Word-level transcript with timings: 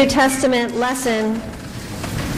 New 0.00 0.08
Testament 0.08 0.76
lesson 0.76 1.42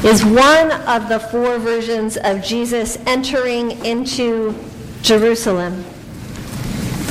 is 0.04 0.24
one 0.24 0.72
of 0.88 1.08
the 1.08 1.20
four 1.30 1.60
versions 1.60 2.16
of 2.16 2.42
Jesus 2.42 2.98
entering 3.06 3.70
into 3.84 4.52
Jerusalem. 5.02 5.84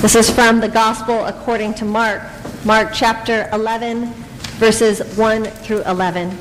This 0.01 0.13
is 0.13 0.29
from 0.29 0.59
the 0.59 0.67
Gospel 0.67 1.23
according 1.23 1.75
to 1.75 1.85
Mark, 1.85 2.21
Mark 2.65 2.89
chapter 2.93 3.47
11, 3.53 4.11
verses 4.59 4.99
1 5.17 5.45
through 5.45 5.83
11. 5.83 6.31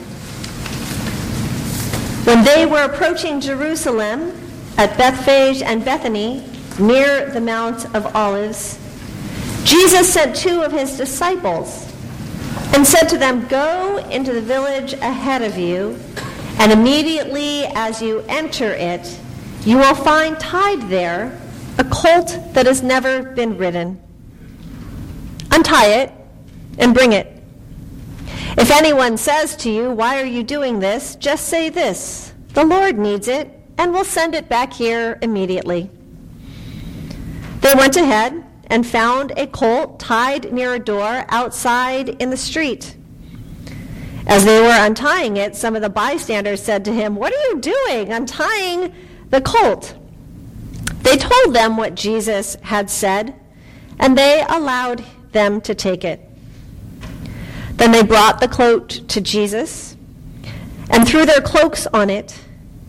When 2.25 2.43
they 2.43 2.67
were 2.67 2.83
approaching 2.83 3.41
Jerusalem 3.41 4.33
at 4.77 4.99
Bethphage 4.99 5.63
and 5.63 5.85
Bethany, 5.85 6.45
near 6.81 7.31
the 7.31 7.41
Mount 7.41 7.85
of 7.95 8.13
Olives, 8.17 8.77
Jesus 9.63 10.13
sent 10.13 10.35
two 10.35 10.63
of 10.63 10.73
his 10.73 10.97
disciples 10.97 11.90
and 12.75 12.87
said 12.87 13.09
to 13.09 13.19
them, 13.19 13.47
Go 13.49 13.99
into 14.11 14.33
the 14.33 14.41
village 14.41 14.93
ahead 14.95 15.43
of 15.43 15.59
you, 15.59 15.99
and 16.59 16.73
immediately 16.73 17.65
as 17.75 18.01
you 18.01 18.25
enter 18.29 18.73
it, 18.73 19.19
you 19.65 19.77
will 19.77 19.95
find 19.95 20.39
tied 20.39 20.89
there 20.89 21.39
a 21.79 21.85
colt 21.85 22.39
that 22.53 22.67
has 22.67 22.83
never 22.83 23.23
been 23.23 23.57
ridden. 23.57 24.01
Untie 25.51 25.87
it 25.87 26.13
and 26.79 26.95
bring 26.95 27.13
it. 27.13 27.43
If 28.57 28.71
anyone 28.71 29.17
says 29.17 29.57
to 29.57 29.71
you, 29.71 29.91
Why 29.91 30.21
are 30.21 30.27
you 30.27 30.43
doing 30.43 30.81
this? 30.81 31.17
just 31.17 31.49
say 31.49 31.69
this 31.69 32.33
The 32.55 32.65
Lord 32.65 32.99
needs 32.99 33.29
it, 33.29 33.51
and 33.79 33.93
we'll 33.93 34.05
send 34.05 34.35
it 34.35 34.49
back 34.49 34.73
here 34.73 35.19
immediately. 35.23 35.91
They 37.61 37.75
went 37.75 37.97
ahead 37.97 38.45
and 38.71 38.87
found 38.87 39.33
a 39.37 39.47
colt 39.49 39.99
tied 39.99 40.53
near 40.53 40.75
a 40.75 40.79
door 40.79 41.25
outside 41.29 42.09
in 42.09 42.31
the 42.31 42.37
street. 42.37 42.97
As 44.27 44.45
they 44.45 44.61
were 44.61 44.69
untying 44.71 45.37
it, 45.37 45.57
some 45.57 45.75
of 45.75 45.83
the 45.83 45.91
bystanders 45.91 46.63
said 46.63 46.85
to 46.85 46.93
him, 46.93 47.17
What 47.17 47.33
are 47.35 47.49
you 47.51 47.61
doing 47.61 48.13
untying 48.13 48.95
the 49.31 49.41
colt? 49.41 49.97
They 51.03 51.17
told 51.17 51.55
them 51.55 51.77
what 51.77 51.97
Jesus 51.97 52.57
had 52.63 52.89
said, 52.89 53.35
and 53.99 54.17
they 54.17 54.45
allowed 54.49 55.05
them 55.33 55.61
to 55.63 55.75
take 55.75 56.05
it. 56.05 56.21
Then 57.73 57.91
they 57.91 58.03
brought 58.03 58.41
the 58.41 58.49
cloak 58.49 58.89
to 59.09 59.21
Jesus 59.21 59.97
and 60.91 61.09
threw 61.09 61.27
their 61.27 61.41
cloaks 61.41 61.87
on 61.89 62.09
it, 62.09 62.39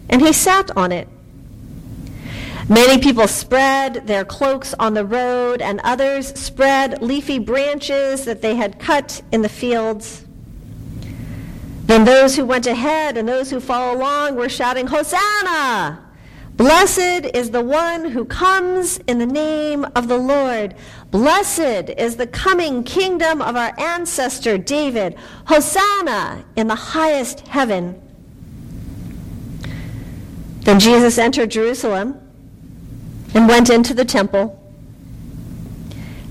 and 0.09 0.21
he 0.21 0.33
sat 0.33 0.69
on 0.77 0.91
it. 0.91 1.07
Many 2.69 3.01
people 3.01 3.27
spread 3.27 4.07
their 4.07 4.23
cloaks 4.23 4.73
on 4.79 4.93
the 4.93 5.05
road, 5.05 5.61
and 5.61 5.79
others 5.83 6.27
spread 6.39 7.01
leafy 7.01 7.39
branches 7.39 8.25
that 8.25 8.41
they 8.41 8.55
had 8.55 8.79
cut 8.79 9.21
in 9.31 9.41
the 9.41 9.49
fields. 9.49 10.25
Then 11.85 12.05
those 12.05 12.35
who 12.35 12.45
went 12.45 12.67
ahead 12.67 13.17
and 13.17 13.27
those 13.27 13.49
who 13.49 13.59
followed 13.59 13.97
along 13.97 14.35
were 14.35 14.47
shouting, 14.47 14.87
Hosanna! 14.87 16.07
Blessed 16.55 17.25
is 17.33 17.51
the 17.51 17.63
one 17.63 18.11
who 18.11 18.23
comes 18.23 18.99
in 19.07 19.17
the 19.17 19.25
name 19.25 19.85
of 19.95 20.07
the 20.07 20.17
Lord. 20.17 20.75
Blessed 21.09 21.89
is 21.97 22.17
the 22.17 22.27
coming 22.27 22.83
kingdom 22.83 23.41
of 23.41 23.55
our 23.55 23.73
ancestor 23.79 24.57
David. 24.57 25.17
Hosanna 25.47 26.45
in 26.55 26.67
the 26.67 26.75
highest 26.75 27.47
heaven. 27.47 27.99
Then 30.61 30.79
Jesus 30.79 31.17
entered 31.17 31.49
Jerusalem 31.49 32.20
and 33.33 33.47
went 33.47 33.69
into 33.69 33.93
the 33.93 34.05
temple. 34.05 34.57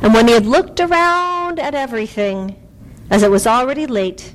And 0.02 0.14
when 0.14 0.28
he 0.28 0.34
had 0.34 0.46
looked 0.46 0.80
around 0.80 1.58
at 1.58 1.74
everything, 1.74 2.56
as 3.10 3.22
it 3.22 3.30
was 3.30 3.46
already 3.46 3.86
late, 3.86 4.34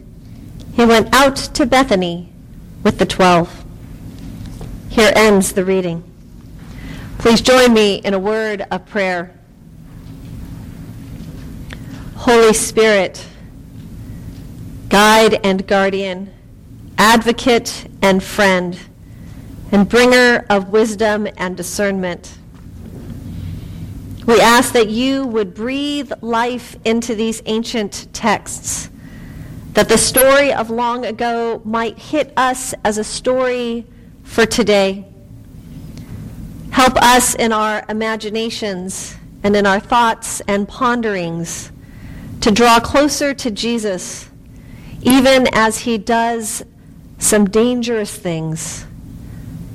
he 0.73 0.85
went 0.85 1.13
out 1.13 1.35
to 1.35 1.65
Bethany 1.65 2.31
with 2.83 2.99
the 2.99 3.05
twelve. 3.05 3.63
Here 4.89 5.11
ends 5.15 5.53
the 5.53 5.65
reading. 5.65 6.03
Please 7.17 7.41
join 7.41 7.73
me 7.73 7.95
in 7.95 8.13
a 8.13 8.19
word 8.19 8.65
of 8.69 8.85
prayer. 8.85 9.33
Holy 12.15 12.53
Spirit, 12.53 13.25
guide 14.89 15.39
and 15.43 15.65
guardian, 15.65 16.33
advocate 16.97 17.87
and 18.01 18.23
friend, 18.23 18.79
and 19.71 19.87
bringer 19.89 20.45
of 20.49 20.69
wisdom 20.69 21.27
and 21.37 21.57
discernment. 21.57 22.37
We 24.25 24.41
ask 24.41 24.73
that 24.73 24.89
you 24.89 25.27
would 25.27 25.53
breathe 25.53 26.11
life 26.21 26.75
into 26.83 27.13
these 27.13 27.43
ancient 27.45 28.07
texts, 28.11 28.89
that 29.73 29.87
the 29.87 29.99
story 29.99 30.51
of 30.51 30.71
long 30.71 31.05
ago 31.05 31.61
might 31.63 31.99
hit 31.99 32.33
us 32.35 32.73
as 32.83 32.97
a 32.97 33.03
story 33.03 33.85
for 34.23 34.47
today. 34.47 35.05
Help 36.71 36.95
us 36.97 37.35
in 37.35 37.53
our 37.53 37.85
imaginations 37.87 39.15
and 39.43 39.55
in 39.55 39.67
our 39.67 39.79
thoughts 39.79 40.41
and 40.47 40.67
ponderings 40.67 41.71
to 42.41 42.51
draw 42.51 42.79
closer 42.79 43.31
to 43.31 43.51
Jesus, 43.51 44.31
even 45.03 45.47
as 45.53 45.77
he 45.77 45.99
does 45.99 46.65
some 47.19 47.45
dangerous 47.45 48.15
things, 48.15 48.87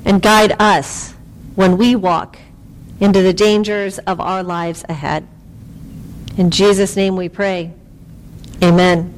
and 0.05 0.21
guide 0.21 0.56
us 0.59 1.15
when 1.55 1.78
we 1.78 1.94
walk 1.94 2.37
into 3.00 3.22
the 3.22 3.33
dangers 3.33 3.99
of 4.00 4.21
our 4.21 4.43
lives 4.43 4.84
ahead. 4.88 5.27
In 6.37 6.50
Jesus' 6.50 6.94
name 6.97 7.16
we 7.16 7.28
pray. 7.28 7.72
Amen. 8.62 9.15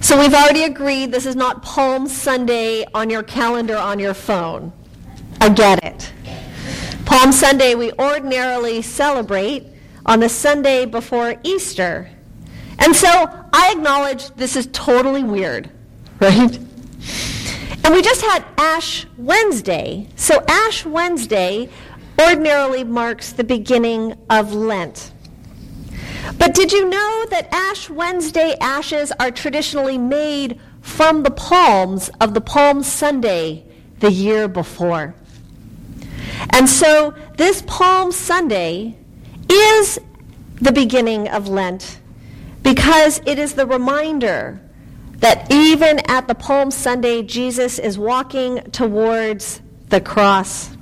So 0.00 0.18
we've 0.18 0.32
already 0.32 0.62
agreed 0.64 1.12
this 1.12 1.26
is 1.26 1.36
not 1.36 1.62
Palm 1.62 2.08
Sunday 2.08 2.86
on 2.94 3.10
your 3.10 3.22
calendar 3.22 3.76
on 3.76 3.98
your 3.98 4.14
phone. 4.14 4.72
I 5.40 5.50
get 5.50 5.84
it. 5.84 6.12
Palm 7.04 7.32
Sunday 7.32 7.74
we 7.74 7.92
ordinarily 7.92 8.80
celebrate 8.80 9.66
on 10.06 10.20
the 10.20 10.28
Sunday 10.28 10.86
before 10.86 11.36
Easter. 11.42 12.10
And 12.78 12.94
so 12.94 13.08
I 13.52 13.72
acknowledge 13.72 14.30
this 14.30 14.56
is 14.56 14.68
totally 14.72 15.24
weird, 15.24 15.70
right? 16.20 16.58
And 17.88 17.94
we 17.94 18.02
just 18.02 18.20
had 18.20 18.44
Ash 18.58 19.06
Wednesday. 19.16 20.08
So 20.14 20.44
Ash 20.46 20.84
Wednesday 20.84 21.70
ordinarily 22.20 22.84
marks 22.84 23.32
the 23.32 23.44
beginning 23.44 24.14
of 24.28 24.52
Lent. 24.52 25.10
But 26.36 26.52
did 26.52 26.70
you 26.70 26.86
know 26.90 27.26
that 27.30 27.48
Ash 27.50 27.88
Wednesday 27.88 28.54
ashes 28.60 29.10
are 29.18 29.30
traditionally 29.30 29.96
made 29.96 30.60
from 30.82 31.22
the 31.22 31.30
palms 31.30 32.10
of 32.20 32.34
the 32.34 32.42
Palm 32.42 32.82
Sunday 32.82 33.64
the 34.00 34.12
year 34.12 34.48
before? 34.48 35.14
And 36.50 36.68
so 36.68 37.14
this 37.38 37.62
Palm 37.66 38.12
Sunday 38.12 38.98
is 39.50 39.98
the 40.60 40.72
beginning 40.72 41.26
of 41.28 41.48
Lent 41.48 42.00
because 42.62 43.22
it 43.24 43.38
is 43.38 43.54
the 43.54 43.66
reminder 43.66 44.60
that 45.18 45.50
even 45.50 46.00
at 46.08 46.28
the 46.28 46.34
Palm 46.34 46.70
Sunday, 46.70 47.22
Jesus 47.22 47.78
is 47.78 47.98
walking 47.98 48.60
towards 48.70 49.60
the 49.88 50.00
cross. 50.00 50.76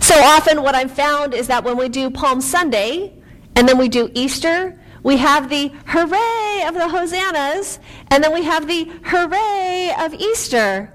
So 0.00 0.14
often, 0.14 0.62
what 0.62 0.74
I've 0.74 0.92
found 0.92 1.32
is 1.32 1.46
that 1.46 1.64
when 1.64 1.76
we 1.76 1.88
do 1.88 2.10
Palm 2.10 2.40
Sunday 2.40 3.12
and 3.56 3.68
then 3.68 3.78
we 3.78 3.88
do 3.88 4.10
Easter, 4.14 4.78
we 5.02 5.16
have 5.18 5.48
the 5.48 5.68
hooray 5.86 6.64
of 6.66 6.74
the 6.74 6.88
hosannas, 6.88 7.78
and 8.08 8.24
then 8.24 8.32
we 8.32 8.42
have 8.42 8.66
the 8.66 8.90
hooray 9.04 9.94
of 9.98 10.14
Easter. 10.14 10.92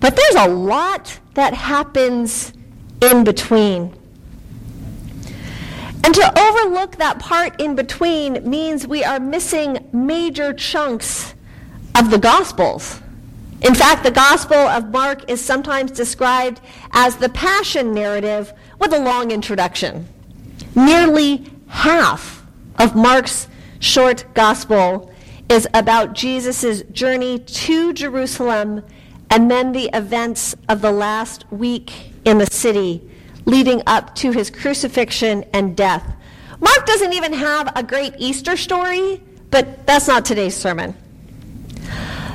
But 0.00 0.16
there's 0.16 0.46
a 0.46 0.48
lot 0.48 1.18
that 1.34 1.54
happens 1.54 2.52
in 3.00 3.24
between. 3.24 3.94
And 6.04 6.14
to 6.14 6.40
overlook 6.40 6.96
that 6.96 7.18
part 7.18 7.60
in 7.60 7.76
between 7.76 8.48
means 8.48 8.86
we 8.86 9.04
are 9.04 9.20
missing 9.20 9.88
major 9.92 10.52
chunks 10.52 11.34
of 11.94 12.10
the 12.10 12.18
Gospels. 12.18 13.00
In 13.60 13.74
fact, 13.74 14.02
the 14.02 14.10
Gospel 14.10 14.56
of 14.56 14.90
Mark 14.90 15.30
is 15.30 15.40
sometimes 15.40 15.92
described 15.92 16.60
as 16.90 17.16
the 17.16 17.28
passion 17.28 17.94
narrative 17.94 18.52
with 18.80 18.92
a 18.92 18.98
long 18.98 19.30
introduction. 19.30 20.08
Nearly 20.74 21.44
half 21.68 22.44
of 22.78 22.96
Mark's 22.96 23.46
short 23.78 24.24
Gospel 24.34 25.12
is 25.48 25.68
about 25.74 26.14
Jesus' 26.14 26.82
journey 26.92 27.38
to 27.38 27.92
Jerusalem 27.92 28.82
and 29.30 29.50
then 29.50 29.72
the 29.72 29.90
events 29.94 30.56
of 30.68 30.80
the 30.80 30.92
last 30.92 31.50
week 31.52 32.12
in 32.24 32.38
the 32.38 32.46
city 32.46 33.08
leading 33.44 33.82
up 33.86 34.14
to 34.16 34.30
his 34.32 34.50
crucifixion 34.50 35.44
and 35.52 35.76
death. 35.76 36.04
Mark 36.60 36.86
doesn't 36.86 37.12
even 37.12 37.32
have 37.32 37.72
a 37.76 37.82
great 37.82 38.14
Easter 38.18 38.56
story, 38.56 39.20
but 39.50 39.86
that's 39.86 40.06
not 40.06 40.24
today's 40.24 40.56
sermon. 40.56 40.94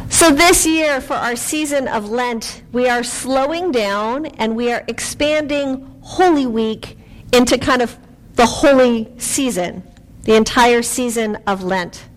So, 0.10 0.32
this 0.32 0.66
year, 0.66 1.02
for 1.02 1.16
our 1.16 1.36
season 1.36 1.88
of 1.88 2.10
Lent, 2.10 2.64
we 2.72 2.88
are 2.90 3.04
slowing 3.04 3.72
down 3.72 4.26
and 4.26 4.56
we 4.56 4.72
are 4.72 4.84
expanding 4.88 6.00
Holy 6.02 6.46
Week 6.46 6.98
into 7.34 7.58
kind 7.58 7.82
of 7.82 7.98
the 8.36 8.46
holy 8.46 9.12
season, 9.18 9.84
the 10.24 10.36
entire 10.36 10.82
season 10.82 11.38
of 11.48 11.64
Lent. 11.64 12.08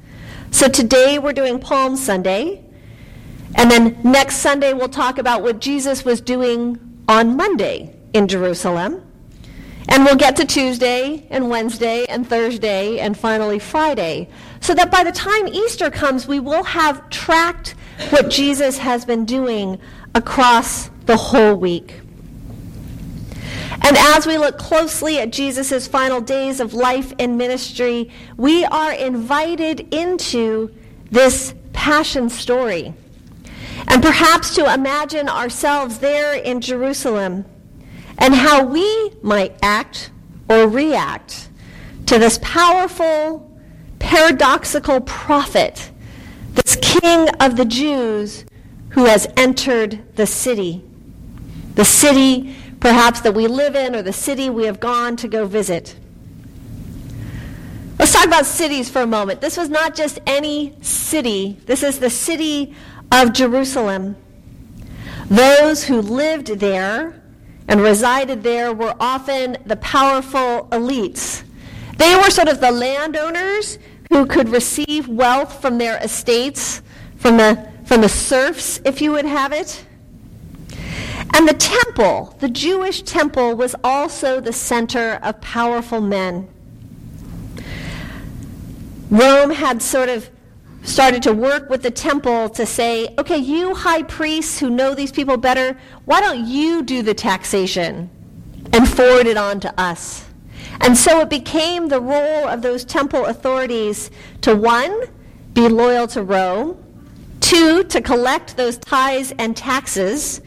So 0.50 0.68
today 0.68 1.18
we're 1.18 1.32
doing 1.32 1.58
Palm 1.58 1.96
Sunday. 1.96 2.64
And 3.56 3.70
then 3.70 3.98
next 4.04 4.36
Sunday 4.36 4.72
we'll 4.72 4.88
talk 4.88 5.18
about 5.18 5.42
what 5.42 5.60
Jesus 5.60 6.04
was 6.04 6.20
doing 6.20 6.78
on 7.08 7.36
Monday 7.36 7.96
in 8.12 8.28
Jerusalem. 8.28 9.06
And 9.88 10.04
we'll 10.04 10.16
get 10.16 10.36
to 10.36 10.44
Tuesday 10.44 11.26
and 11.30 11.50
Wednesday 11.50 12.06
and 12.06 12.26
Thursday 12.28 13.00
and 13.00 13.16
finally 13.16 13.58
Friday. 13.58 14.28
So 14.60 14.72
that 14.74 14.90
by 14.90 15.02
the 15.02 15.12
time 15.12 15.48
Easter 15.48 15.90
comes, 15.90 16.28
we 16.28 16.38
will 16.38 16.62
have 16.62 17.08
tracked 17.10 17.74
what 18.10 18.30
Jesus 18.30 18.78
has 18.78 19.04
been 19.04 19.24
doing 19.24 19.80
across 20.14 20.90
the 21.06 21.16
whole 21.16 21.56
week. 21.56 22.00
And 23.82 23.96
as 23.96 24.26
we 24.26 24.38
look 24.38 24.58
closely 24.58 25.18
at 25.18 25.32
Jesus' 25.32 25.88
final 25.88 26.20
days 26.20 26.60
of 26.60 26.74
life 26.74 27.12
and 27.18 27.36
ministry, 27.38 28.10
we 28.36 28.64
are 28.66 28.92
invited 28.92 29.92
into 29.92 30.72
this 31.10 31.54
passion 31.72 32.28
story. 32.28 32.94
And 33.88 34.02
perhaps 34.02 34.54
to 34.56 34.72
imagine 34.72 35.28
ourselves 35.28 35.98
there 35.98 36.34
in 36.34 36.60
Jerusalem 36.60 37.44
and 38.20 38.34
how 38.34 38.64
we 38.64 39.12
might 39.22 39.56
act 39.62 40.10
or 40.48 40.68
react 40.68 41.48
to 42.06 42.18
this 42.18 42.38
powerful, 42.42 43.50
paradoxical 43.98 45.00
prophet, 45.00 45.90
this 46.54 46.76
king 46.80 47.28
of 47.40 47.56
the 47.56 47.64
Jews 47.64 48.44
who 48.90 49.04
has 49.06 49.26
entered 49.36 50.16
the 50.16 50.26
city. 50.26 50.84
The 51.74 51.84
city 51.84 52.54
perhaps 52.80 53.20
that 53.20 53.32
we 53.32 53.46
live 53.46 53.76
in 53.76 53.94
or 53.94 54.02
the 54.02 54.12
city 54.12 54.50
we 54.50 54.64
have 54.64 54.80
gone 54.80 55.16
to 55.16 55.28
go 55.28 55.46
visit. 55.46 55.96
Let's 57.98 58.12
talk 58.12 58.26
about 58.26 58.46
cities 58.46 58.88
for 58.88 59.02
a 59.02 59.06
moment. 59.06 59.40
This 59.40 59.56
was 59.56 59.68
not 59.68 59.94
just 59.94 60.18
any 60.26 60.74
city, 60.80 61.58
this 61.66 61.82
is 61.82 61.98
the 61.98 62.10
city 62.10 62.74
of 63.12 63.32
Jerusalem. 63.32 64.16
Those 65.28 65.84
who 65.84 66.00
lived 66.00 66.46
there 66.46 67.19
and 67.70 67.80
resided 67.80 68.42
there 68.42 68.72
were 68.72 68.94
often 68.98 69.56
the 69.64 69.76
powerful 69.76 70.66
elites. 70.72 71.44
They 71.98 72.16
were 72.16 72.28
sort 72.28 72.48
of 72.48 72.60
the 72.60 72.72
landowners 72.72 73.78
who 74.10 74.26
could 74.26 74.48
receive 74.48 75.06
wealth 75.06 75.62
from 75.62 75.78
their 75.78 75.96
estates, 75.98 76.82
from 77.16 77.36
the, 77.36 77.70
from 77.84 78.00
the 78.00 78.08
serfs, 78.08 78.80
if 78.84 79.00
you 79.00 79.12
would 79.12 79.24
have 79.24 79.52
it. 79.52 79.86
And 81.32 81.46
the 81.46 81.54
temple, 81.54 82.34
the 82.40 82.48
Jewish 82.48 83.02
temple, 83.02 83.54
was 83.54 83.76
also 83.84 84.40
the 84.40 84.52
center 84.52 85.20
of 85.22 85.40
powerful 85.40 86.00
men. 86.00 86.48
Rome 89.10 89.50
had 89.50 89.80
sort 89.80 90.08
of 90.08 90.28
started 90.82 91.22
to 91.22 91.32
work 91.32 91.68
with 91.68 91.82
the 91.82 91.90
temple 91.90 92.48
to 92.50 92.64
say, 92.64 93.14
okay, 93.18 93.36
you 93.36 93.74
high 93.74 94.02
priests 94.02 94.58
who 94.58 94.70
know 94.70 94.94
these 94.94 95.12
people 95.12 95.36
better, 95.36 95.76
why 96.04 96.20
don't 96.20 96.46
you 96.46 96.82
do 96.82 97.02
the 97.02 97.14
taxation 97.14 98.10
and 98.72 98.88
forward 98.88 99.26
it 99.26 99.36
on 99.36 99.60
to 99.60 99.80
us? 99.80 100.26
And 100.80 100.96
so 100.96 101.20
it 101.20 101.30
became 101.30 101.88
the 101.88 102.00
role 102.00 102.48
of 102.48 102.62
those 102.62 102.84
temple 102.84 103.26
authorities 103.26 104.10
to 104.40 104.56
one, 104.56 105.02
be 105.52 105.68
loyal 105.68 106.06
to 106.08 106.22
Rome, 106.22 106.82
two, 107.40 107.84
to 107.84 108.00
collect 108.00 108.56
those 108.56 108.78
tithes 108.78 109.32
and 109.38 109.56
taxes, 109.56 110.40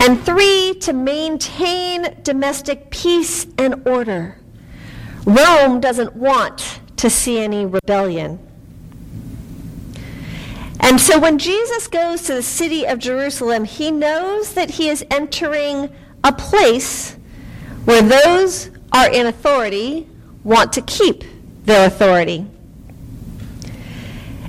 and 0.00 0.20
three, 0.24 0.74
to 0.80 0.92
maintain 0.92 2.16
domestic 2.22 2.90
peace 2.90 3.46
and 3.58 3.86
order. 3.86 4.38
Rome 5.24 5.80
doesn't 5.80 6.14
want 6.16 6.80
to 6.96 7.10
see 7.10 7.38
any 7.38 7.66
rebellion. 7.66 8.38
And 10.84 11.00
so 11.00 11.18
when 11.18 11.38
Jesus 11.38 11.88
goes 11.88 12.24
to 12.24 12.34
the 12.34 12.42
city 12.42 12.86
of 12.86 12.98
Jerusalem, 12.98 13.64
he 13.64 13.90
knows 13.90 14.52
that 14.52 14.68
he 14.68 14.90
is 14.90 15.02
entering 15.10 15.88
a 16.22 16.30
place 16.30 17.16
where 17.86 18.02
those 18.02 18.70
are 18.92 19.10
in 19.10 19.24
authority 19.24 20.06
want 20.44 20.74
to 20.74 20.82
keep 20.82 21.24
their 21.64 21.86
authority. 21.86 22.46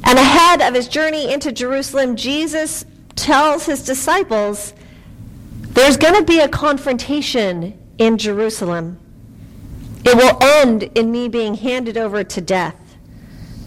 And 0.03 0.19
ahead 0.19 0.61
of 0.61 0.73
his 0.73 0.89
journey 0.89 1.31
into 1.31 1.53
Jerusalem, 1.53 2.17
Jesus 2.17 2.83
tells 3.15 3.65
his 3.65 3.85
disciples 3.85 4.73
there's 5.69 5.95
going 5.95 6.15
to 6.15 6.23
be 6.25 6.41
a 6.41 6.49
confrontation 6.49 7.79
in 7.97 8.17
Jerusalem. 8.17 8.99
It 10.03 10.17
will 10.17 10.37
end 10.43 10.83
in 10.95 11.13
me 11.13 11.29
being 11.29 11.53
handed 11.53 11.95
over 11.95 12.25
to 12.25 12.41
death, 12.41 12.97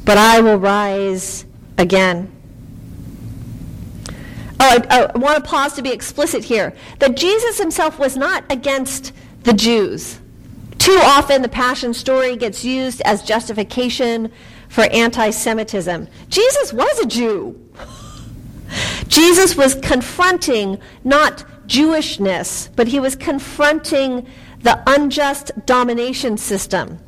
but 0.05 0.19
I 0.19 0.43
will 0.43 0.59
rise 0.59 1.47
again. 1.79 2.35
Oh, 4.61 4.83
I, 4.91 5.09
I 5.15 5.19
want 5.19 5.37
to 5.37 5.49
pause 5.49 5.75
to 5.75 5.83
be 5.83 5.93
explicit 5.93 6.45
here 6.45 6.75
that 6.99 7.17
Jesus 7.17 7.59
himself 7.59 7.99
was 7.99 8.17
not 8.17 8.45
against 8.51 9.13
the 9.45 9.53
Jews. 9.53 10.19
Too 10.79 10.99
often, 11.03 11.43
the 11.43 11.49
Passion 11.49 11.95
story 11.95 12.37
gets 12.37 12.65
used 12.65 13.01
as 13.03 13.23
justification 13.23 14.33
for 14.69 14.85
anti 14.85 15.31
Semitism. 15.31 16.09
Jesus 16.29 16.73
was 16.73 16.99
a 17.01 17.07
Jew. 17.07 17.59
Jesus 19.09 19.57
was 19.57 19.75
confronting 19.77 20.81
not 21.05 21.45
Jewishness, 21.67 22.71
but 22.77 22.89
he 22.89 23.01
was 23.01 23.15
confronting 23.17 24.27
the 24.63 24.83
unjust 24.87 25.53
domination 25.67 26.37
system 26.37 26.99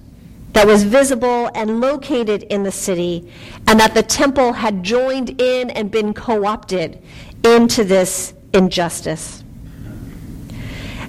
that 0.52 0.66
was 0.66 0.82
visible 0.82 1.50
and 1.54 1.80
located 1.80 2.42
in 2.44 2.64
the 2.64 2.72
city, 2.72 3.32
and 3.66 3.78
that 3.78 3.94
the 3.94 4.02
temple 4.02 4.52
had 4.52 4.82
joined 4.82 5.40
in 5.40 5.70
and 5.70 5.90
been 5.90 6.12
co 6.12 6.44
opted 6.44 7.00
into 7.44 7.84
this 7.84 8.34
injustice. 8.52 9.42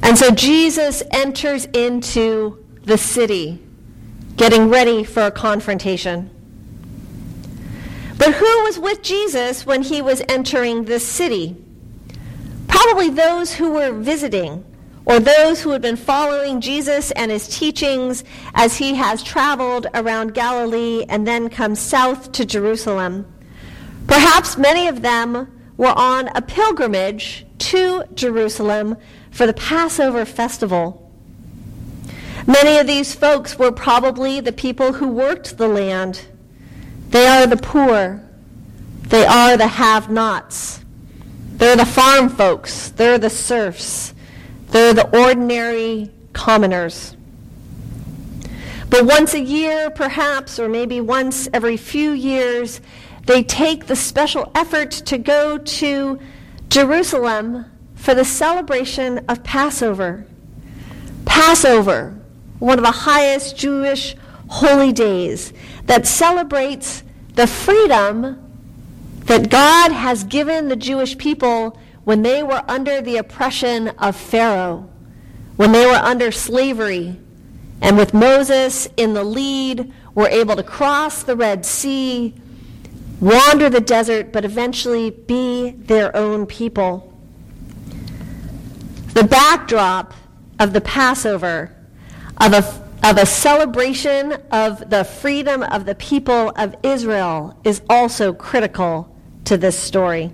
And 0.04 0.18
so 0.18 0.32
Jesus 0.32 1.04
enters 1.12 1.66
into 1.66 2.66
the 2.84 2.98
city, 2.98 3.62
getting 4.36 4.70
ready 4.70 5.04
for 5.04 5.24
a 5.24 5.32
confrontation. 5.32 6.30
But 8.18 8.34
who 8.34 8.64
was 8.64 8.80
with 8.80 9.02
Jesus 9.02 9.66
when 9.66 9.82
he 9.82 10.02
was 10.02 10.22
entering 10.28 10.86
this 10.86 11.06
city? 11.06 11.56
Probably 12.68 13.10
those 13.10 13.54
who 13.54 13.72
were 13.72 13.92
visiting 13.92 14.64
or 15.06 15.20
those 15.20 15.62
who 15.62 15.72
had 15.72 15.82
been 15.82 15.96
following 15.96 16.62
Jesus 16.62 17.12
and 17.12 17.32
his 17.32 17.48
teachings 17.48 18.24
as 18.54 18.78
he 18.78 18.94
has 18.96 19.24
traveled 19.24 19.88
around 19.94 20.34
Galilee 20.34 21.04
and 21.10 21.28
then 21.28 21.50
come 21.50 21.76
south 21.76 22.32
to 22.34 22.46
Jerusalem. 22.46 23.32
Perhaps 24.08 24.58
many 24.58 24.88
of 24.88 25.02
them 25.02 25.52
were 25.82 25.98
on 25.98 26.28
a 26.36 26.42
pilgrimage 26.44 27.44
to 27.58 28.04
Jerusalem 28.14 28.96
for 29.32 29.48
the 29.48 29.54
Passover 29.54 30.26
festival. 30.26 31.12
Many 32.46 32.78
of 32.78 32.86
these 32.86 33.16
folks 33.16 33.58
were 33.58 33.72
probably 33.72 34.40
the 34.42 34.52
people 34.52 34.94
who 34.94 35.08
worked 35.08 35.58
the 35.58 35.68
land. 35.68 36.28
They 37.10 37.26
are 37.26 37.48
the 37.48 37.58
poor. 37.58 38.22
They 39.08 39.26
are 39.26 39.58
the 39.58 39.66
have 39.66 40.12
nots. 40.12 40.86
They're 41.54 41.76
the 41.76 41.88
farm 41.88 42.30
folks. 42.30 42.90
They're 42.90 43.18
the 43.18 43.32
serfs. 43.32 44.14
They're 44.68 44.94
the 44.94 45.10
ordinary 45.18 46.12
commoners. 46.32 47.16
But 48.92 49.06
once 49.06 49.34
a 49.34 49.40
year, 49.40 49.90
perhaps, 49.90 50.60
or 50.60 50.70
maybe 50.70 51.02
once 51.02 51.48
every 51.52 51.78
few 51.78 52.12
years, 52.12 52.82
they 53.26 53.44
take 53.44 53.88
the 53.88 53.96
special 53.96 54.52
effort 54.56 54.92
to 54.92 55.18
go 55.18 55.58
to 55.58 56.20
Jerusalem 56.70 57.66
for 57.96 58.16
the 58.16 58.26
celebration 58.26 59.20
of 59.30 59.44
Passover. 59.44 60.26
Passover, 61.26 62.20
one 62.60 62.80
of 62.80 62.84
the 62.84 62.92
highest 62.92 63.58
Jewish 63.58 64.16
holy 64.48 64.92
days 64.92 65.54
that 65.86 66.08
celebrates 66.08 67.04
the 67.36 67.48
freedom 67.48 68.38
that 69.26 69.50
God 69.50 69.92
has 69.92 70.24
given 70.24 70.68
the 70.68 70.76
Jewish 70.76 71.18
people 71.18 71.80
when 72.04 72.24
they 72.24 72.42
were 72.44 72.64
under 72.68 73.02
the 73.02 73.18
oppression 73.18 73.90
of 73.90 74.16
Pharaoh, 74.16 74.90
when 75.56 75.72
they 75.72 75.86
were 75.86 75.94
under 75.94 76.32
slavery, 76.32 77.16
and 77.82 77.98
with 77.98 78.14
Moses 78.14 78.88
in 78.98 79.14
the 79.14 79.24
lead, 79.24 79.94
were 80.16 80.28
able 80.28 80.56
to 80.56 80.64
cross 80.64 81.24
the 81.24 81.36
Red 81.36 81.66
Sea 81.66 82.34
wander 83.22 83.70
the 83.70 83.80
desert, 83.80 84.34
but 84.34 84.44
eventually 84.44 85.12
be 85.12 85.72
their 85.72 86.14
own 86.16 86.46
people. 86.46 87.08
The 89.14 89.24
backdrop 89.24 90.14
of 90.60 90.74
the 90.74 90.82
Passover, 90.82 91.76
of 92.38 92.54
a, 92.54 93.08
of 93.08 93.18
a 93.18 93.26
celebration 93.26 94.34
of 94.52 94.90
the 94.90 95.04
freedom 95.04 95.64
of 95.64 95.86
the 95.86 95.96
people 95.96 96.52
of 96.56 96.76
Israel, 96.84 97.58
is 97.64 97.82
also 97.90 98.34
critical 98.34 99.16
to 99.46 99.56
this 99.56 99.78
story. 99.78 100.34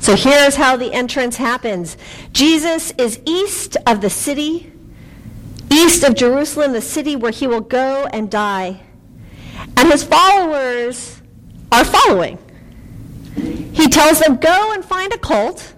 So 0.00 0.16
here's 0.16 0.56
how 0.56 0.76
the 0.76 0.92
entrance 0.92 1.36
happens 1.36 1.96
Jesus 2.32 2.90
is 2.98 3.20
east 3.24 3.76
of 3.86 4.00
the 4.00 4.10
city, 4.10 4.72
east 5.70 6.02
of 6.02 6.16
Jerusalem, 6.16 6.72
the 6.72 6.80
city 6.80 7.14
where 7.14 7.30
he 7.30 7.46
will 7.46 7.60
go 7.60 8.08
and 8.12 8.28
die. 8.28 8.80
And 9.76 9.90
his 9.90 10.04
followers 10.04 11.20
are 11.70 11.84
following. 11.84 12.38
He 13.72 13.88
tells 13.88 14.20
them, 14.20 14.36
Go 14.36 14.72
and 14.72 14.84
find 14.84 15.12
a 15.12 15.18
colt, 15.18 15.74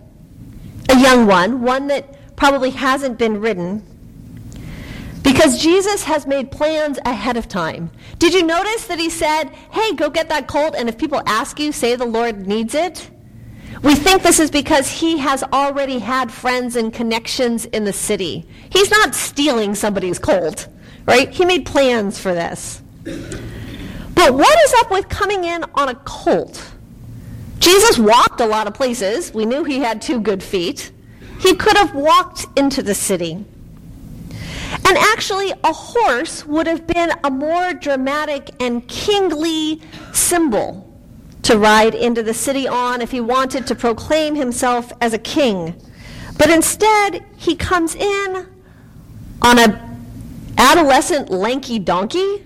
a 0.88 0.98
young 0.98 1.26
one, 1.26 1.62
one 1.62 1.86
that 1.88 2.36
probably 2.36 2.70
hasn't 2.70 3.18
been 3.18 3.40
ridden, 3.40 3.82
because 5.22 5.62
Jesus 5.62 6.04
has 6.04 6.26
made 6.26 6.50
plans 6.50 6.98
ahead 7.06 7.36
of 7.36 7.48
time. 7.48 7.90
Did 8.18 8.34
you 8.34 8.42
notice 8.42 8.86
that 8.86 8.98
he 8.98 9.08
said, 9.08 9.44
Hey, 9.70 9.94
go 9.94 10.10
get 10.10 10.28
that 10.28 10.48
colt, 10.48 10.74
and 10.76 10.88
if 10.88 10.98
people 10.98 11.22
ask 11.26 11.58
you, 11.58 11.72
say 11.72 11.96
the 11.96 12.04
Lord 12.04 12.46
needs 12.46 12.74
it? 12.74 13.10
We 13.82 13.94
think 13.94 14.22
this 14.22 14.40
is 14.40 14.50
because 14.50 14.90
he 14.90 15.18
has 15.18 15.42
already 15.44 15.98
had 15.98 16.32
friends 16.32 16.76
and 16.76 16.92
connections 16.92 17.66
in 17.66 17.84
the 17.84 17.92
city. 17.92 18.46
He's 18.70 18.90
not 18.90 19.14
stealing 19.14 19.74
somebody's 19.74 20.18
colt, 20.18 20.68
right? 21.06 21.28
He 21.28 21.44
made 21.44 21.66
plans 21.66 22.18
for 22.18 22.32
this. 22.34 22.82
But 24.14 24.34
what 24.34 24.58
is 24.64 24.74
up 24.78 24.90
with 24.90 25.08
coming 25.08 25.44
in 25.44 25.64
on 25.74 25.88
a 25.88 25.94
colt? 25.94 26.72
Jesus 27.58 27.98
walked 27.98 28.40
a 28.40 28.46
lot 28.46 28.66
of 28.66 28.74
places. 28.74 29.32
We 29.32 29.46
knew 29.46 29.64
he 29.64 29.78
had 29.78 30.02
two 30.02 30.20
good 30.20 30.42
feet. 30.42 30.92
He 31.40 31.54
could 31.54 31.76
have 31.76 31.94
walked 31.94 32.46
into 32.56 32.82
the 32.82 32.94
city. 32.94 33.44
And 34.86 34.98
actually, 34.98 35.52
a 35.62 35.72
horse 35.72 36.44
would 36.46 36.66
have 36.66 36.86
been 36.86 37.10
a 37.22 37.30
more 37.30 37.72
dramatic 37.74 38.50
and 38.60 38.86
kingly 38.88 39.80
symbol 40.12 40.92
to 41.42 41.58
ride 41.58 41.94
into 41.94 42.22
the 42.22 42.34
city 42.34 42.66
on 42.66 43.00
if 43.00 43.10
he 43.10 43.20
wanted 43.20 43.66
to 43.66 43.74
proclaim 43.74 44.34
himself 44.34 44.92
as 45.00 45.12
a 45.12 45.18
king. 45.18 45.74
But 46.38 46.50
instead, 46.50 47.24
he 47.36 47.54
comes 47.54 47.94
in 47.94 48.46
on 49.42 49.58
a 49.58 49.98
adolescent 50.56 51.30
lanky 51.30 51.78
donkey. 51.78 52.44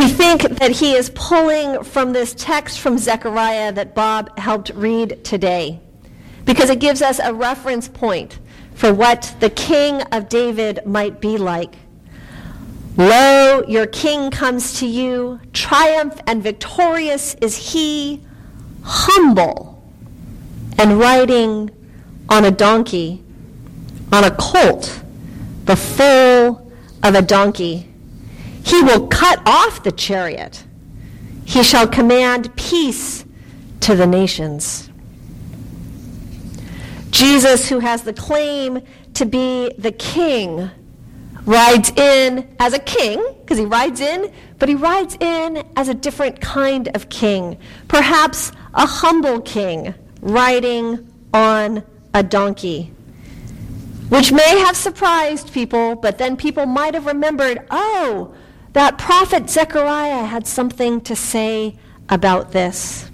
We 0.00 0.08
think 0.08 0.40
that 0.60 0.70
he 0.70 0.94
is 0.94 1.10
pulling 1.14 1.84
from 1.84 2.14
this 2.14 2.32
text 2.32 2.80
from 2.80 2.96
Zechariah 2.96 3.70
that 3.72 3.94
Bob 3.94 4.38
helped 4.38 4.70
read 4.70 5.22
today 5.24 5.78
because 6.46 6.70
it 6.70 6.78
gives 6.80 7.02
us 7.02 7.18
a 7.22 7.34
reference 7.34 7.86
point 7.86 8.38
for 8.72 8.94
what 8.94 9.34
the 9.40 9.50
king 9.50 10.00
of 10.04 10.30
David 10.30 10.86
might 10.86 11.20
be 11.20 11.36
like. 11.36 11.74
Lo, 12.96 13.62
your 13.68 13.86
king 13.86 14.30
comes 14.30 14.80
to 14.80 14.86
you, 14.86 15.38
triumph 15.52 16.18
and 16.26 16.42
victorious 16.42 17.34
is 17.42 17.72
he, 17.72 18.22
humble 18.82 19.84
and 20.78 20.98
riding 20.98 21.70
on 22.30 22.46
a 22.46 22.50
donkey, 22.50 23.22
on 24.10 24.24
a 24.24 24.30
colt, 24.30 25.02
the 25.66 25.76
foal 25.76 26.72
of 27.02 27.14
a 27.14 27.20
donkey. 27.20 27.89
He 28.64 28.82
will 28.82 29.08
cut 29.08 29.40
off 29.46 29.82
the 29.82 29.92
chariot. 29.92 30.64
He 31.44 31.62
shall 31.62 31.88
command 31.88 32.54
peace 32.56 33.24
to 33.80 33.94
the 33.94 34.06
nations. 34.06 34.90
Jesus, 37.10 37.68
who 37.68 37.80
has 37.80 38.02
the 38.02 38.12
claim 38.12 38.80
to 39.14 39.26
be 39.26 39.72
the 39.78 39.92
king, 39.92 40.70
rides 41.44 41.90
in 41.90 42.48
as 42.60 42.72
a 42.72 42.78
king, 42.78 43.22
because 43.40 43.58
he 43.58 43.64
rides 43.64 44.00
in, 44.00 44.32
but 44.58 44.68
he 44.68 44.74
rides 44.74 45.16
in 45.20 45.64
as 45.76 45.88
a 45.88 45.94
different 45.94 46.40
kind 46.40 46.88
of 46.94 47.08
king. 47.08 47.58
Perhaps 47.88 48.52
a 48.74 48.86
humble 48.86 49.40
king 49.40 49.94
riding 50.20 51.10
on 51.34 51.82
a 52.14 52.22
donkey. 52.22 52.92
Which 54.08 54.32
may 54.32 54.58
have 54.60 54.76
surprised 54.76 55.52
people, 55.52 55.94
but 55.94 56.18
then 56.18 56.36
people 56.36 56.66
might 56.66 56.94
have 56.94 57.06
remembered 57.06 57.66
oh, 57.70 58.34
that 58.72 58.98
prophet 58.98 59.50
Zechariah 59.50 60.24
had 60.24 60.46
something 60.46 61.00
to 61.02 61.16
say 61.16 61.76
about 62.08 62.52
this. 62.52 63.10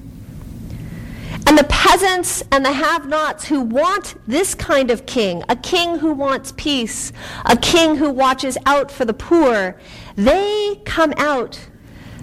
And 1.46 1.56
the 1.56 1.64
peasants 1.64 2.42
and 2.50 2.64
the 2.64 2.72
have 2.72 3.06
nots 3.06 3.46
who 3.46 3.60
want 3.60 4.16
this 4.26 4.54
kind 4.54 4.90
of 4.90 5.06
king, 5.06 5.44
a 5.48 5.54
king 5.54 5.98
who 5.98 6.12
wants 6.12 6.52
peace, 6.56 7.12
a 7.44 7.56
king 7.56 7.96
who 7.96 8.10
watches 8.10 8.58
out 8.66 8.90
for 8.90 9.04
the 9.04 9.14
poor, 9.14 9.78
they 10.16 10.80
come 10.84 11.14
out. 11.16 11.60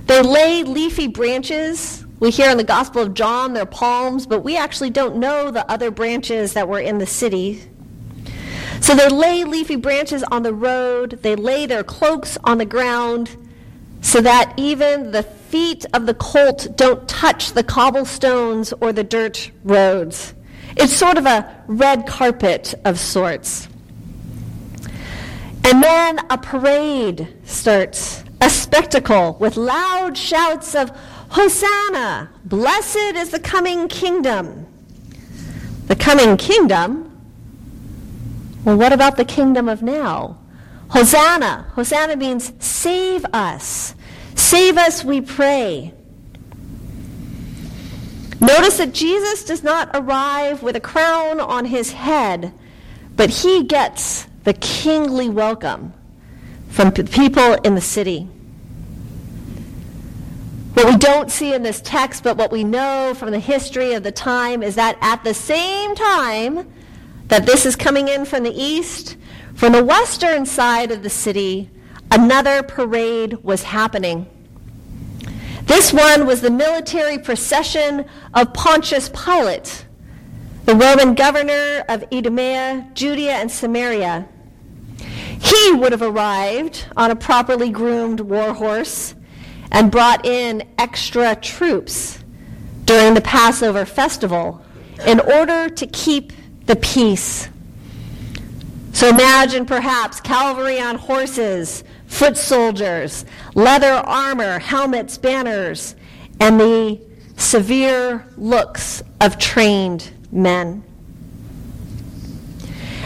They 0.08 0.22
lay 0.22 0.64
leafy 0.64 1.08
branches. 1.08 2.06
We 2.20 2.32
hear 2.32 2.50
in 2.50 2.58
the 2.58 2.64
Gospel 2.66 3.02
of 3.04 3.14
John 3.14 3.54
they're 3.54 3.66
palms, 3.66 4.28
but 4.28 4.42
we 4.42 4.58
actually 4.58 4.90
don't 4.90 5.16
know 5.16 5.52
the 5.52 5.70
other 5.72 5.90
branches 5.90 6.54
that 6.54 6.68
were 6.68 6.80
in 6.80 6.98
the 6.98 7.08
city. 7.08 7.64
So 8.84 8.96
they 8.96 9.08
lay 9.08 9.46
leafy 9.46 9.78
branches 9.78 10.24
on 10.24 10.44
the 10.44 10.54
road, 10.54 11.20
they 11.22 11.38
lay 11.38 11.66
their 11.66 11.86
cloaks 11.86 12.38
on 12.44 12.58
the 12.58 12.66
ground, 12.66 13.38
so 14.02 14.20
that 14.20 14.54
even 14.58 15.12
the 15.12 15.24
feet 15.24 15.86
of 15.94 16.06
the 16.06 16.14
colt 16.14 16.68
don't 16.76 17.08
touch 17.08 17.54
the 17.54 17.64
cobblestones 17.64 18.74
or 18.82 18.92
the 18.92 19.06
dirt 19.06 19.52
roads. 19.64 20.34
It's 20.76 20.92
sort 20.92 21.18
of 21.18 21.26
a 21.26 21.64
red 21.68 22.06
carpet 22.06 22.76
of 22.84 23.00
sorts. 23.00 23.70
And 25.64 25.82
then 25.82 26.20
a 26.30 26.38
parade 26.38 27.34
starts, 27.46 28.26
a 28.42 28.50
spectacle 28.50 29.38
with 29.40 29.56
loud 29.56 30.18
shouts 30.18 30.76
of 30.76 30.92
Hosanna! 31.30 32.30
Blessed 32.44 33.16
is 33.16 33.30
the 33.30 33.40
coming 33.40 33.88
kingdom. 33.88 34.68
The 35.88 35.96
coming 35.96 36.36
kingdom? 36.36 37.13
Well, 38.66 38.78
what 38.78 38.94
about 38.94 39.18
the 39.18 39.26
kingdom 39.26 39.68
of 39.68 39.82
now? 39.82 40.38
Hosanna. 40.90 41.72
Hosanna 41.74 42.16
means 42.16 42.54
save 42.60 43.26
us. 43.34 43.96
Save 44.36 44.78
us, 44.78 45.04
we 45.04 45.22
pray. 45.22 45.94
Notice 48.40 48.78
that 48.78 48.94
Jesus 48.94 49.44
does 49.44 49.64
not 49.64 49.90
arrive 49.94 50.64
with 50.64 50.76
a 50.76 50.80
crown 50.80 51.40
on 51.40 51.66
his 51.66 51.92
head, 51.94 52.54
but 53.16 53.30
he 53.30 53.64
gets 53.64 54.28
the 54.44 54.54
kingly 54.54 55.30
welcome 55.30 55.94
from 56.70 56.92
the 56.92 57.04
people 57.04 57.54
in 57.64 57.76
the 57.76 57.82
city. 57.82 58.28
What 60.74 60.88
we 60.88 60.98
don't 60.98 61.32
see 61.32 61.54
in 61.54 61.64
this 61.64 61.82
text, 61.82 62.24
but 62.24 62.36
what 62.36 62.52
we 62.52 62.64
know 62.64 63.14
from 63.14 63.32
the 63.32 63.40
history 63.40 63.94
of 63.94 64.04
the 64.04 64.12
time, 64.12 64.64
is 64.64 64.76
that 64.76 64.98
at 65.02 65.24
the 65.24 65.34
same 65.34 65.96
time 65.96 66.72
that 67.34 67.48
this 67.48 67.66
is 67.66 67.76
coming 67.76 68.10
in 68.10 68.26
from 68.26 68.44
the 68.44 68.54
east, 68.54 69.18
from 69.56 69.74
the 69.74 69.84
western 69.84 70.46
side 70.46 70.92
of 70.92 71.02
the 71.02 71.10
city, 71.10 71.68
another 72.12 72.62
parade 72.62 73.34
was 73.44 73.64
happening. 73.64 74.28
This 75.64 75.92
one 75.92 76.28
was 76.28 76.42
the 76.42 76.52
military 76.52 77.18
procession 77.18 78.06
of 78.36 78.54
Pontius 78.54 79.10
Pilate, 79.10 79.88
the 80.66 80.76
Roman 80.76 81.16
governor 81.16 81.84
of 81.90 82.04
Idumea, 82.14 82.88
Judea, 82.94 83.32
and 83.32 83.50
Samaria. 83.50 84.28
He 85.00 85.72
would 85.72 85.92
have 85.92 86.04
arrived 86.04 86.86
on 86.96 87.10
a 87.10 87.16
properly 87.16 87.72
groomed 87.72 88.20
war 88.20 88.54
horse 88.54 89.16
and 89.72 89.92
brought 89.92 90.24
in 90.24 90.62
extra 90.78 91.36
troops 91.36 92.24
during 92.86 93.16
the 93.16 93.22
Passover 93.22 93.86
festival 93.86 94.64
in 95.08 95.20
order 95.20 95.68
to 95.68 95.88
keep 95.88 96.32
the 96.66 96.76
peace 96.78 97.50
so 98.94 99.10
imagine 99.10 99.66
perhaps 99.66 100.22
cavalry 100.22 100.80
on 100.80 100.96
horses, 100.96 101.84
foot 102.06 102.38
soldiers, 102.38 103.26
leather 103.56 103.92
armor, 103.92 104.60
helmets, 104.60 105.18
banners, 105.18 105.96
and 106.40 106.60
the 106.60 107.02
severe 107.36 108.26
looks 108.38 109.02
of 109.20 109.40
trained 109.40 110.12
men. 110.32 110.84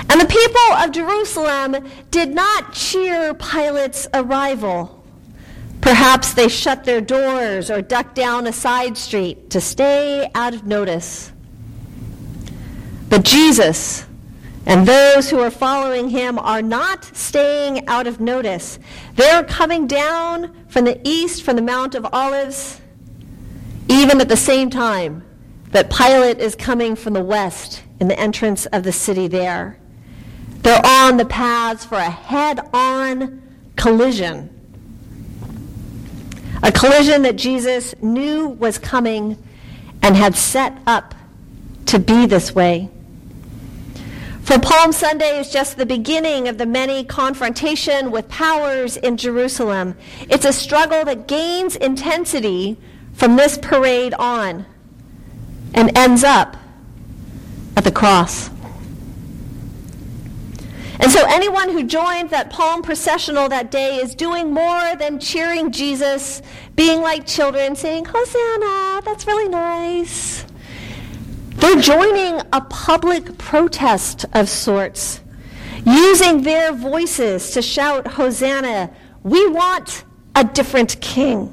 And 0.10 0.22
the 0.22 0.26
people 0.26 0.74
of 0.78 0.92
Jerusalem 0.92 1.88
did 2.12 2.36
not 2.36 2.74
cheer 2.74 3.34
Pilate's 3.34 4.08
arrival. 4.14 5.06
Perhaps 5.80 6.34
they 6.34 6.50
shut 6.50 6.84
their 6.84 7.02
doors 7.02 7.72
or 7.72 7.82
ducked 7.82 8.16
down 8.16 8.46
a 8.46 8.54
side 8.54 8.98
street 8.98 9.50
to 9.52 9.62
stay 9.62 10.30
out 10.36 10.54
of 10.54 10.66
notice. 10.66 11.32
But 13.10 13.24
Jesus, 13.24 14.06
and 14.66 14.86
those 14.86 15.30
who 15.30 15.40
are 15.40 15.50
following 15.50 16.10
him 16.10 16.38
are 16.38 16.62
not 16.62 17.06
staying 17.16 17.88
out 17.88 18.06
of 18.06 18.20
notice. 18.20 18.80
They're 19.16 19.44
coming 19.44 19.88
down 19.88 20.54
from 20.68 20.84
the 20.84 21.00
east, 21.08 21.44
from 21.44 21.56
the 21.56 21.62
Mount 21.62 21.96
of 21.96 22.06
Olives, 22.12 22.82
even 23.88 24.20
at 24.20 24.28
the 24.28 24.36
same 24.36 24.70
time 24.70 25.24
that 25.72 25.90
Pilate 25.90 26.40
is 26.40 26.56
coming 26.56 26.96
from 26.96 27.14
the 27.14 27.24
west 27.24 27.84
in 28.00 28.10
the 28.10 28.20
entrance 28.20 28.66
of 28.68 28.84
the 28.84 28.92
city 28.92 29.28
there. 29.28 29.80
They're 30.64 30.86
on 30.86 31.16
the 31.16 31.26
paths 31.26 31.86
for 31.86 31.96
a 31.96 32.10
head 32.10 32.60
on 32.74 33.42
collision. 33.78 34.54
A 36.64 36.72
collision 36.72 37.22
that 37.22 37.38
Jesus 37.38 37.96
knew 38.02 38.50
was 38.50 38.78
coming 38.78 39.42
and 40.02 40.16
had 40.16 40.36
set 40.36 40.78
up 40.86 41.16
to 41.86 42.00
be 42.00 42.26
this 42.26 42.54
way. 42.54 42.90
For 44.48 44.58
Palm 44.58 44.94
Sunday 44.94 45.42
is 45.42 45.52
just 45.52 45.76
the 45.76 45.86
beginning 45.86 46.48
of 46.48 46.58
the 46.58 46.66
many 46.66 47.04
confrontation 47.04 48.12
with 48.12 48.30
powers 48.30 48.96
in 48.96 49.18
Jerusalem. 49.18 49.98
It's 50.30 50.46
a 50.46 50.54
struggle 50.54 51.04
that 51.04 51.28
gains 51.28 51.76
intensity 51.76 52.78
from 53.12 53.36
this 53.36 53.58
parade 53.58 54.14
on 54.14 54.66
and 55.74 55.98
ends 55.98 56.24
up 56.24 56.56
at 57.76 57.84
the 57.84 57.92
cross. 57.92 58.50
And 61.02 61.12
so 61.12 61.26
anyone 61.28 61.68
who 61.68 61.84
joined 61.84 62.30
that 62.30 62.50
palm 62.50 62.84
processional 62.84 63.50
that 63.50 63.70
day 63.70 63.98
is 63.98 64.16
doing 64.16 64.54
more 64.54 64.96
than 64.96 65.20
cheering 65.20 65.74
Jesus, 65.74 66.42
being 66.78 67.02
like 67.02 67.28
children, 67.28 67.76
saying, 67.76 68.06
Hosanna, 68.06 69.02
that's 69.04 69.28
really 69.28 69.50
nice. 69.50 70.46
They're 71.58 71.82
joining 71.82 72.40
a 72.54 72.62
public 72.62 73.38
protest 73.40 74.26
of 74.34 74.48
sorts, 74.48 75.22
using 75.86 76.44
their 76.44 76.72
voices 76.72 77.50
to 77.52 77.64
shout, 77.64 78.06
Hosanna, 78.06 78.92
we 79.24 79.48
want 79.48 80.06
a 80.36 80.44
different 80.44 81.02
king. 81.02 81.52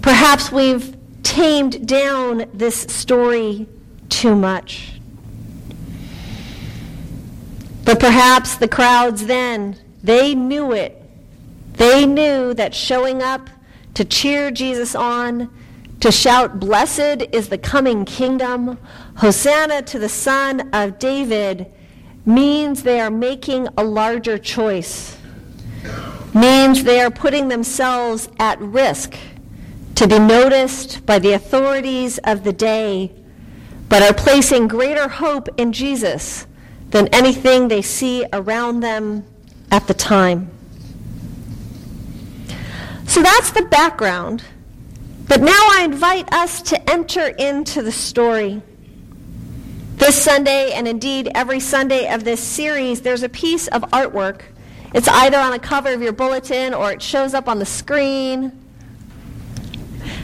Perhaps 0.00 0.50
we've 0.50 0.96
tamed 1.22 1.86
down 1.86 2.46
this 2.54 2.80
story 2.82 3.68
too 4.08 4.34
much. 4.34 4.98
But 7.84 8.00
perhaps 8.00 8.56
the 8.56 8.68
crowds 8.68 9.26
then, 9.26 9.76
they 10.02 10.34
knew 10.34 10.72
it. 10.72 11.02
They 11.74 12.06
knew 12.06 12.54
that 12.54 12.74
showing 12.74 13.22
up 13.22 13.50
to 13.92 14.06
cheer 14.06 14.50
Jesus 14.50 14.94
on, 14.94 15.50
to 16.04 16.12
shout, 16.12 16.60
Blessed 16.60 17.24
is 17.32 17.48
the 17.48 17.56
coming 17.56 18.04
kingdom, 18.04 18.76
Hosanna 19.16 19.80
to 19.80 19.98
the 19.98 20.10
Son 20.10 20.68
of 20.74 20.98
David, 20.98 21.72
means 22.26 22.82
they 22.82 23.00
are 23.00 23.10
making 23.10 23.68
a 23.78 23.82
larger 23.82 24.36
choice, 24.36 25.16
means 26.34 26.84
they 26.84 27.00
are 27.00 27.10
putting 27.10 27.48
themselves 27.48 28.28
at 28.38 28.60
risk 28.60 29.16
to 29.94 30.06
be 30.06 30.18
noticed 30.18 31.06
by 31.06 31.18
the 31.18 31.32
authorities 31.32 32.18
of 32.24 32.44
the 32.44 32.52
day, 32.52 33.10
but 33.88 34.02
are 34.02 34.12
placing 34.12 34.68
greater 34.68 35.08
hope 35.08 35.48
in 35.56 35.72
Jesus 35.72 36.46
than 36.90 37.08
anything 37.14 37.68
they 37.68 37.80
see 37.80 38.26
around 38.30 38.80
them 38.80 39.24
at 39.70 39.86
the 39.86 39.94
time. 39.94 40.50
So 43.06 43.22
that's 43.22 43.52
the 43.52 43.62
background. 43.62 44.44
But 45.34 45.42
now 45.42 45.68
I 45.72 45.82
invite 45.82 46.32
us 46.32 46.62
to 46.62 46.88
enter 46.88 47.26
into 47.26 47.82
the 47.82 47.90
story. 47.90 48.62
This 49.96 50.14
Sunday, 50.14 50.70
and 50.70 50.86
indeed 50.86 51.28
every 51.34 51.58
Sunday 51.58 52.06
of 52.06 52.22
this 52.22 52.40
series, 52.40 53.00
there's 53.00 53.24
a 53.24 53.28
piece 53.28 53.66
of 53.66 53.82
artwork. 53.90 54.42
It's 54.94 55.08
either 55.08 55.36
on 55.36 55.50
the 55.50 55.58
cover 55.58 55.92
of 55.92 56.00
your 56.00 56.12
bulletin 56.12 56.72
or 56.72 56.92
it 56.92 57.02
shows 57.02 57.34
up 57.34 57.48
on 57.48 57.58
the 57.58 57.66
screen. 57.66 58.52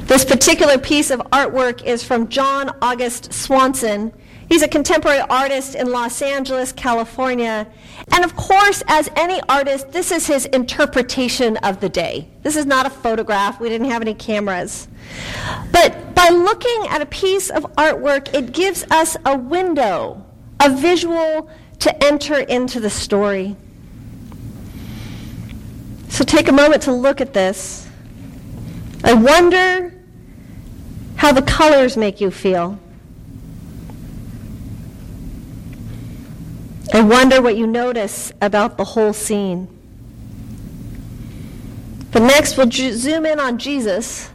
This 0.03 0.25
particular 0.25 0.79
piece 0.79 1.11
of 1.11 1.19
artwork 1.33 1.83
is 1.83 2.05
from 2.05 2.29
John 2.29 2.71
August 2.81 3.33
Swanson. 3.33 4.13
He's 4.51 4.63
a 4.63 4.69
contemporary 4.69 5.21
artist 5.21 5.77
in 5.77 5.93
Los 5.93 6.21
Angeles, 6.21 6.73
California. 6.73 7.69
And 8.11 8.25
of 8.25 8.35
course, 8.35 8.83
as 8.89 9.09
any 9.15 9.41
artist, 9.49 9.93
this 9.93 10.11
is 10.11 10.27
his 10.27 10.47
interpretation 10.47 11.57
of 11.59 11.79
the 11.79 11.89
day. 11.89 12.29
This 12.43 12.57
is 12.57 12.67
not 12.67 12.85
a 12.85 12.91
photograph. 12.91 13.61
We 13.61 13.69
didn't 13.69 13.89
have 13.91 14.03
any 14.03 14.13
cameras. 14.13 14.89
But 15.71 16.17
by 16.17 16.31
looking 16.31 16.89
at 16.89 17.01
a 17.01 17.07
piece 17.07 17.49
of 17.51 17.63
artwork, 17.77 18.35
it 18.35 18.53
gives 18.53 18.85
us 18.91 19.17
a 19.25 19.39
window, 19.39 20.27
a 20.59 20.69
visual 20.69 21.49
to 21.79 22.05
enter 22.05 22.41
into 22.41 22.81
the 22.81 22.91
story. 22.91 23.55
So 26.09 26.25
take 26.25 26.49
a 26.49 26.53
moment 26.53 26.83
to 26.83 26.93
look 26.93 27.21
at 27.21 27.33
this. 27.33 27.89
I 29.05 29.15
wonder 29.15 29.95
how 31.15 31.33
the 31.33 31.43
colors 31.43 31.97
make 31.97 32.21
you 32.21 32.33
feel. 32.33 32.81
I 36.93 37.03
wonder 37.03 37.41
what 37.41 37.57
you 37.57 37.67
notice 37.67 38.33
about 38.43 38.77
the 38.77 38.85
whole 38.85 39.13
scene. 39.13 39.69
But 42.11 42.23
next, 42.23 42.57
we'll 42.57 42.67
ju- 42.67 42.93
zoom 42.93 43.27
in 43.27 43.39
on 43.39 43.59
Jesus. 43.59 44.29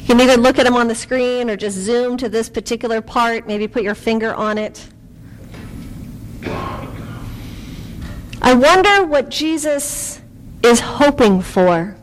You 0.00 0.06
can 0.06 0.20
either 0.20 0.36
look 0.36 0.58
at 0.58 0.66
him 0.66 0.74
on 0.74 0.88
the 0.88 0.96
screen 0.96 1.48
or 1.48 1.56
just 1.56 1.76
zoom 1.76 2.16
to 2.16 2.28
this 2.28 2.48
particular 2.48 3.00
part, 3.00 3.46
maybe 3.46 3.68
put 3.68 3.84
your 3.84 3.94
finger 3.94 4.34
on 4.34 4.58
it. 4.58 4.88
I 8.44 8.54
wonder 8.54 9.04
what 9.04 9.28
Jesus 9.28 10.20
is 10.64 10.80
hoping 10.80 11.40
for. 11.40 11.96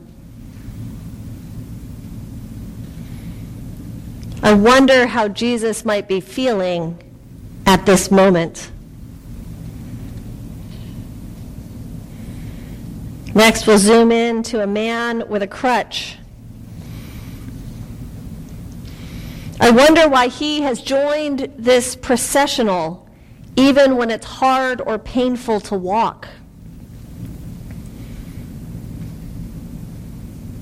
I 4.42 4.54
wonder 4.54 5.06
how 5.08 5.28
Jesus 5.28 5.84
might 5.84 6.08
be 6.08 6.22
feeling 6.22 6.98
at 7.66 7.86
this 7.86 8.10
moment. 8.10 8.72
Next, 13.40 13.68
we'll 13.68 13.78
zoom 13.78 14.12
in 14.12 14.44
to 14.44 14.62
a 14.62 14.68
man 14.68 15.24
with 15.30 15.42
a 15.42 15.48
crutch. 15.48 16.18
I 19.62 19.72
wonder 19.72 20.10
why 20.10 20.28
he 20.28 20.64
has 20.64 20.82
joined 20.82 21.50
this 21.58 21.96
processional 21.96 23.08
even 23.56 23.96
when 23.96 24.12
it's 24.12 24.26
hard 24.26 24.82
or 24.82 25.00
painful 25.00 25.62
to 25.62 25.76
walk. 25.76 26.28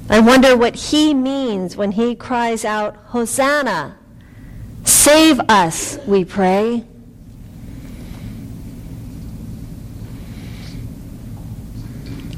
I 0.07 0.19
wonder 0.19 0.55
what 0.55 0.75
he 0.75 1.15
means 1.15 1.75
when 1.75 1.93
he 1.93 2.13
cries 2.13 2.63
out, 2.63 2.95
Hosanna! 3.07 3.97
Save 4.83 5.39
us, 5.49 5.97
we 6.05 6.23
pray. 6.23 6.85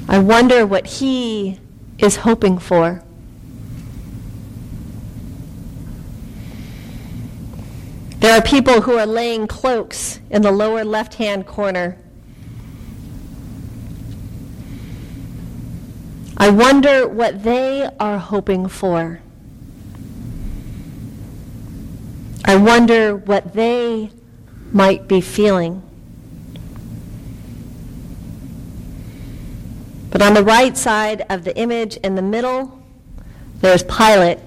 I 0.10 0.18
wonder 0.18 0.66
what 0.66 0.88
he 0.88 1.60
is 2.00 2.16
hoping 2.16 2.58
for. 2.58 3.04
There 8.18 8.36
are 8.36 8.42
people 8.42 8.82
who 8.82 8.98
are 8.98 9.06
laying 9.06 9.46
cloaks 9.46 10.20
in 10.32 10.42
the 10.42 10.52
lower 10.52 10.84
left 10.84 11.14
hand 11.14 11.46
corner. 11.46 11.96
I 16.38 16.50
wonder 16.50 17.08
what 17.08 17.44
they 17.44 17.88
are 18.00 18.18
hoping 18.18 18.68
for. 18.68 19.22
I 22.46 22.56
wonder 22.56 23.16
what 23.16 23.54
they 23.54 24.10
might 24.72 25.08
be 25.08 25.22
feeling. 25.22 25.84
But 30.12 30.22
on 30.22 30.34
the 30.34 30.44
right 30.44 30.76
side 30.76 31.26
of 31.30 31.44
the 31.44 31.56
image 31.58 31.98
in 31.98 32.16
the 32.16 32.22
middle, 32.22 32.84
there's 33.62 33.84
Pilate 33.84 34.40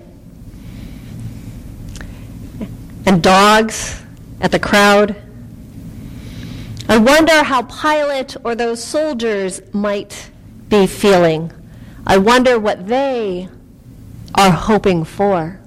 and 3.07 3.23
dogs 3.23 4.03
at 4.41 4.51
the 4.51 4.59
crowd. 4.59 5.17
I 6.89 6.99
wonder 6.99 7.43
how 7.43 7.63
Pilate 7.63 8.37
or 8.45 8.55
those 8.55 8.83
soldiers 8.83 9.63
might 9.73 10.31
be 10.69 10.87
feeling. 10.87 11.53
I 12.07 12.19
wonder 12.19 12.59
what 12.59 12.89
they 12.89 13.49
are 14.35 14.51
hoping 14.51 15.05
for. 15.05 15.61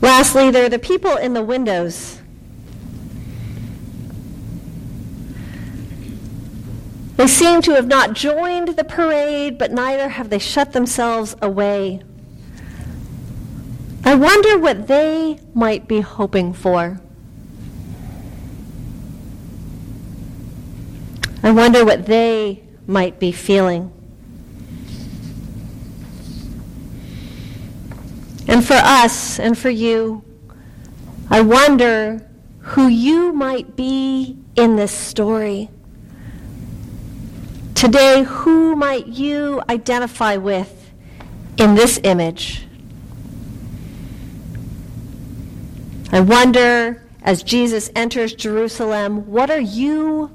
Lastly, 0.00 0.50
there 0.50 0.66
are 0.66 0.68
the 0.68 0.78
people 0.78 1.16
in 1.16 1.34
the 1.34 1.42
windows. 1.42 2.21
They 7.22 7.28
seem 7.28 7.62
to 7.62 7.74
have 7.76 7.86
not 7.86 8.14
joined 8.14 8.74
the 8.74 8.82
parade, 8.82 9.56
but 9.56 9.70
neither 9.70 10.08
have 10.08 10.28
they 10.28 10.40
shut 10.40 10.72
themselves 10.72 11.36
away. 11.40 12.02
I 14.04 14.16
wonder 14.16 14.58
what 14.58 14.88
they 14.88 15.38
might 15.54 15.86
be 15.86 16.00
hoping 16.00 16.52
for. 16.52 17.00
I 21.44 21.52
wonder 21.52 21.84
what 21.84 22.06
they 22.06 22.64
might 22.88 23.20
be 23.20 23.30
feeling. 23.30 23.92
And 28.48 28.66
for 28.66 28.74
us 28.74 29.38
and 29.38 29.56
for 29.56 29.70
you, 29.70 30.24
I 31.30 31.40
wonder 31.40 32.28
who 32.58 32.88
you 32.88 33.32
might 33.32 33.76
be 33.76 34.38
in 34.56 34.74
this 34.74 34.90
story. 34.90 35.70
Today, 37.82 38.22
who 38.22 38.76
might 38.76 39.08
you 39.08 39.60
identify 39.68 40.36
with 40.36 40.92
in 41.58 41.74
this 41.74 41.98
image. 42.04 42.64
I 46.12 46.20
wonder, 46.20 47.02
as 47.24 47.42
Jesus 47.42 47.90
enters 47.96 48.34
Jerusalem, 48.34 49.26
what 49.26 49.50
are 49.50 49.58
you 49.58 50.30